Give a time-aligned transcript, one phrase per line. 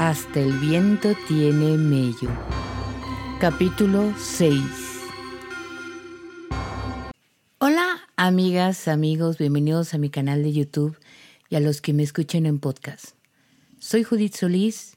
[0.00, 2.30] Hasta el viento tiene mello.
[3.38, 4.58] Capítulo 6
[7.58, 10.96] Hola amigas, amigos, bienvenidos a mi canal de YouTube
[11.50, 13.08] y a los que me escuchen en podcast.
[13.78, 14.96] Soy Judith Solís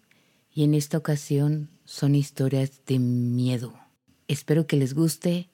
[0.53, 3.73] y en esta ocasión son historias de miedo.
[4.29, 5.49] Espero que les guste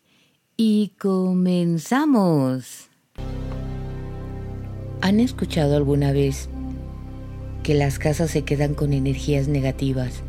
[0.58, 2.90] y comenzamos.
[5.02, 6.50] ¿Han escuchado alguna vez
[7.70, 10.24] que las casas se quedan con energías negativas,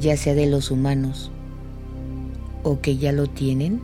[0.00, 1.32] ya sea de los humanos
[2.62, 3.80] o que ya lo tienen?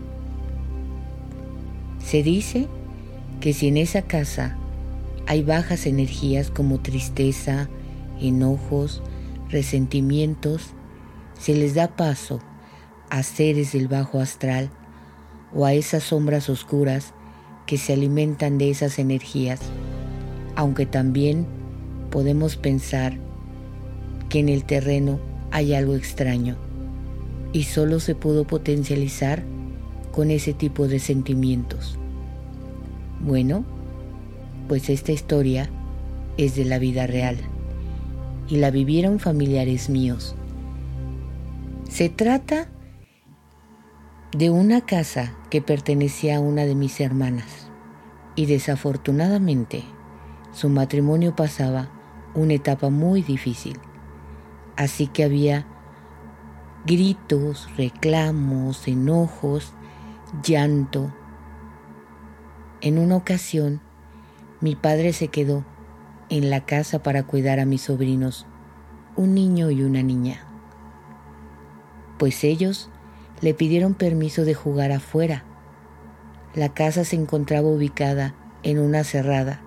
[1.99, 2.69] Se dice
[3.41, 4.57] que si en esa casa
[5.27, 7.69] hay bajas energías como tristeza,
[8.21, 9.03] enojos,
[9.49, 10.69] resentimientos,
[11.41, 12.39] se les da paso
[13.11, 14.71] a seres del bajo astral
[15.53, 17.15] o a esas sombras oscuras
[17.67, 19.59] que se alimentan de esas energías
[20.57, 21.47] aunque también
[22.07, 23.19] podemos pensar
[24.29, 25.19] que en el terreno
[25.51, 26.57] hay algo extraño
[27.53, 29.45] y solo se pudo potencializar
[30.13, 31.99] con ese tipo de sentimientos.
[33.21, 33.65] Bueno,
[34.69, 35.71] pues esta historia
[36.37, 37.37] es de la vida real
[38.49, 40.35] y la vivieron familiares míos.
[41.89, 42.69] Se trata
[44.37, 47.69] de una casa que pertenecía a una de mis hermanas
[48.35, 49.83] y desafortunadamente
[50.53, 51.91] su matrimonio pasaba
[52.37, 53.79] una etapa muy difícil,
[54.77, 55.67] así que había
[56.85, 59.73] gritos, reclamos, enojos,
[60.45, 61.13] llanto.
[62.81, 63.81] En una ocasión,
[64.61, 65.65] mi padre se quedó
[66.29, 68.47] en la casa para cuidar a mis sobrinos,
[69.17, 70.47] un niño y una niña,
[72.19, 72.91] pues ellos
[73.41, 75.45] le pidieron permiso de jugar afuera.
[76.55, 79.63] La casa se encontraba ubicada en una cerrada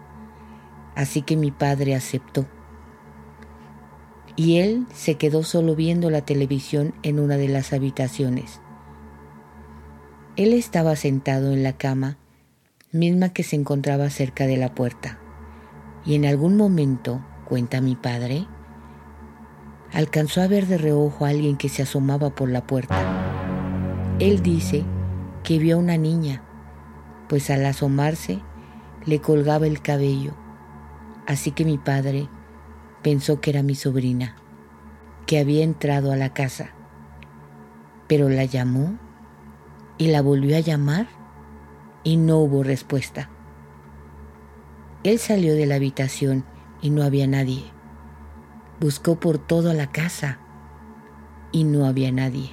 [0.99, 2.45] Así que mi padre aceptó.
[4.39, 8.61] Y él se quedó solo viendo la televisión en una de las habitaciones.
[10.37, 12.17] Él estaba sentado en la cama,
[12.93, 15.19] misma que se encontraba cerca de la puerta,
[16.05, 18.47] y en algún momento, cuenta mi padre,
[19.91, 24.15] alcanzó a ver de reojo a alguien que se asomaba por la puerta.
[24.19, 24.85] Él dice
[25.43, 26.45] que vio a una niña,
[27.27, 28.39] pues al asomarse
[29.05, 30.33] le colgaba el cabello
[31.29, 32.27] Así que mi padre
[33.01, 34.35] pensó que era mi sobrina,
[35.25, 36.71] que había entrado a la casa,
[38.07, 38.97] pero la llamó
[39.97, 41.07] y la volvió a llamar
[42.03, 43.29] y no hubo respuesta.
[45.03, 46.45] Él salió de la habitación
[46.81, 47.63] y no había nadie.
[48.79, 50.39] Buscó por toda la casa
[51.51, 52.51] y no había nadie.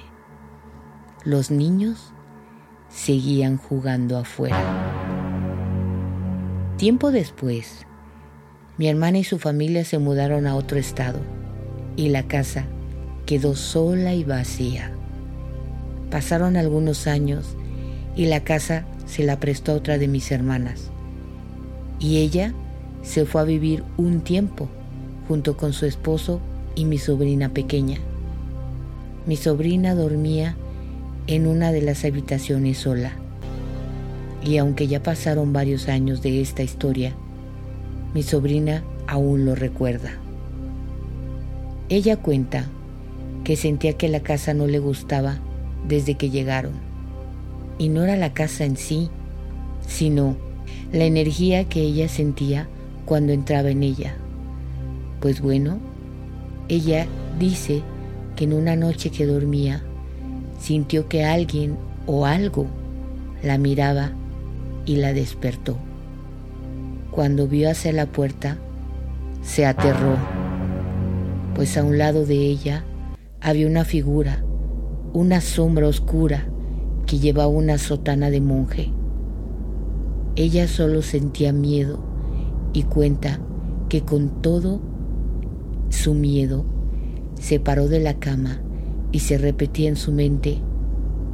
[1.23, 2.13] Los niños
[2.89, 4.87] seguían jugando afuera.
[6.77, 7.85] Tiempo después,
[8.77, 11.19] mi hermana y su familia se mudaron a otro estado
[11.95, 12.65] y la casa
[13.25, 14.91] quedó sola y vacía.
[16.11, 17.55] Pasaron algunos años
[18.15, 20.91] y la casa se la prestó a otra de mis hermanas.
[21.99, 22.53] Y ella
[23.01, 24.69] se fue a vivir un tiempo
[25.27, 26.39] junto con su esposo
[26.75, 27.97] y mi sobrina pequeña.
[29.25, 30.55] Mi sobrina dormía
[31.25, 33.13] en una de las habitaciones sola.
[34.43, 37.13] Y aunque ya pasaron varios años de esta historia,
[38.13, 40.11] mi sobrina aún lo recuerda.
[41.89, 42.65] Ella cuenta
[43.43, 45.37] que sentía que la casa no le gustaba
[45.87, 46.73] desde que llegaron.
[47.77, 49.09] Y no era la casa en sí,
[49.87, 50.35] sino
[50.91, 52.67] la energía que ella sentía
[53.05, 54.15] cuando entraba en ella.
[55.21, 55.79] Pues bueno,
[56.67, 57.07] ella
[57.39, 57.81] dice
[58.35, 59.81] que en una noche que dormía
[60.59, 62.67] sintió que alguien o algo
[63.43, 64.11] la miraba
[64.85, 65.77] y la despertó.
[67.17, 68.59] Cuando vio hacia la puerta,
[69.41, 70.17] se aterró,
[71.55, 72.85] pues a un lado de ella
[73.41, 74.45] había una figura,
[75.13, 76.47] una sombra oscura
[77.07, 78.93] que llevaba una sotana de monje.
[80.35, 82.03] Ella solo sentía miedo
[82.71, 83.39] y cuenta
[83.89, 84.79] que con todo
[85.89, 86.65] su miedo
[87.33, 88.61] se paró de la cama
[89.11, 90.59] y se repetía en su mente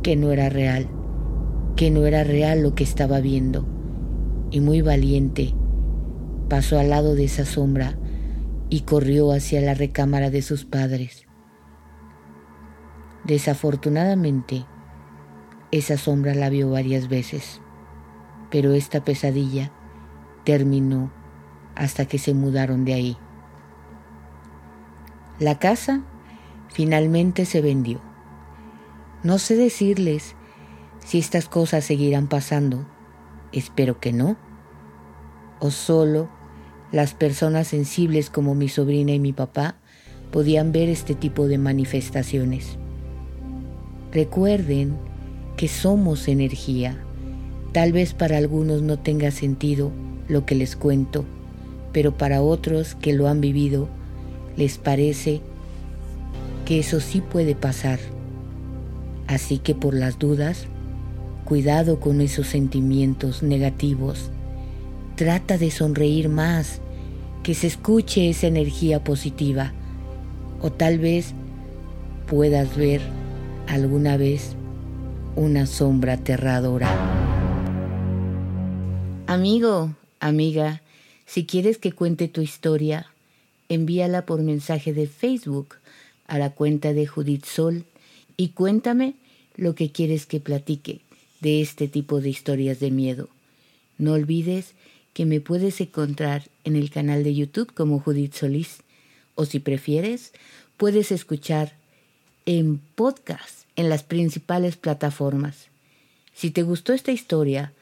[0.02, 0.88] que no era real,
[1.76, 3.66] que no era real lo que estaba viendo.
[4.50, 5.54] Y muy valiente
[6.54, 7.96] pasó al lado de esa sombra
[8.70, 11.26] y corrió hacia la recámara de sus padres.
[13.24, 14.64] Desafortunadamente,
[15.72, 17.60] esa sombra la vio varias veces,
[18.52, 19.72] pero esta pesadilla
[20.44, 21.12] terminó
[21.74, 23.18] hasta que se mudaron de ahí.
[25.40, 26.04] La casa
[26.72, 28.00] finalmente se vendió.
[29.24, 30.36] No sé decirles
[31.00, 32.86] si estas cosas seguirán pasando,
[33.52, 34.38] espero que no,
[35.60, 36.43] o solo
[36.94, 39.76] las personas sensibles como mi sobrina y mi papá
[40.32, 42.78] podían ver este tipo de manifestaciones.
[44.12, 44.94] Recuerden
[45.58, 47.04] que somos energía.
[47.72, 49.92] Tal vez para algunos no tenga sentido
[50.28, 51.26] lo que les cuento,
[51.92, 53.90] pero para otros que lo han vivido
[54.56, 55.42] les parece
[56.66, 57.98] que eso sí puede pasar.
[59.26, 60.68] Así que por las dudas,
[61.44, 64.30] cuidado con esos sentimientos negativos.
[65.16, 66.82] Trata de sonreír más,
[67.44, 69.72] que se escuche esa energía positiva.
[70.62, 71.34] O tal vez
[72.28, 73.02] puedas ver
[73.68, 74.56] alguna vez
[75.36, 76.90] una sombra aterradora.
[79.28, 80.82] Amigo, amiga,
[81.26, 83.08] si quieres que cuente tu historia,
[83.70, 85.76] envíala por mensaje de Facebook
[86.28, 87.86] a la cuenta de Judith Sol
[88.36, 89.14] y cuéntame
[89.56, 91.02] lo que quieres que platique
[91.42, 93.30] de este tipo de historias de miedo.
[93.98, 94.74] No olvides
[95.14, 98.80] que me puedes encontrar en el canal de YouTube como Judith Solís
[99.36, 100.34] o si prefieres,
[100.78, 101.74] puedes escuchar
[102.46, 105.68] en podcast en las principales plataformas.
[106.34, 107.74] Si te gustó esta historia,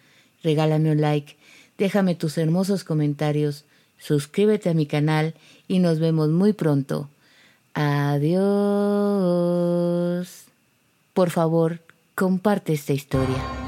[0.43, 1.35] regálame un like,
[1.77, 3.65] déjame tus hermosos comentarios,
[3.97, 5.33] suscríbete a mi canal
[5.67, 7.09] y nos vemos muy pronto.
[7.73, 8.41] Adiós.
[11.13, 11.81] Por favor,
[12.15, 13.60] comparte esta historia.